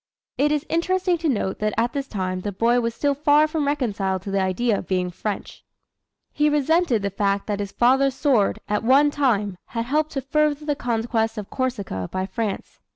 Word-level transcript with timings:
It 0.35 0.51
is 0.51 0.65
interesting 0.67 1.19
to 1.19 1.29
note 1.29 1.59
that 1.59 1.75
at 1.77 1.93
this 1.93 2.07
time 2.07 2.39
the 2.39 2.51
boy 2.51 2.79
was 2.81 2.95
still 2.95 3.13
far 3.13 3.47
from 3.47 3.67
reconciled 3.67 4.23
to 4.23 4.31
the 4.31 4.41
idea 4.41 4.79
of 4.79 4.87
being 4.87 5.11
French. 5.11 5.63
He 6.31 6.49
resented 6.49 7.03
the 7.03 7.11
fact 7.11 7.45
that 7.45 7.59
his 7.59 7.71
father's 7.71 8.15
sword, 8.15 8.57
at 8.67 8.83
one 8.83 9.11
time, 9.11 9.59
had 9.65 9.85
helped 9.85 10.13
to 10.13 10.21
further 10.21 10.65
the 10.65 10.75
conquest 10.75 11.37
of 11.37 11.51
Corsica 11.51 12.09
by 12.11 12.25
France. 12.25 12.79